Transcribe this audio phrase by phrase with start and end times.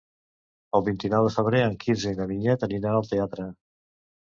[0.79, 3.51] El vint-i-nou de febrer en Quirze i na Vinyet aniran al teatre.